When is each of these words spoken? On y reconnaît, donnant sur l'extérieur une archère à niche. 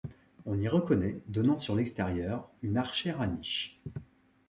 On 0.47 0.59
y 0.59 0.67
reconnaît, 0.67 1.21
donnant 1.27 1.59
sur 1.59 1.75
l'extérieur 1.75 2.49
une 2.63 2.75
archère 2.77 3.21
à 3.21 3.27
niche. 3.27 3.79